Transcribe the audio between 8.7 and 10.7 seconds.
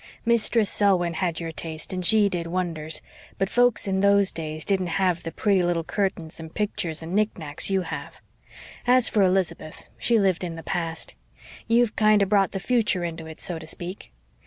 As for Elizabeth, she lived in the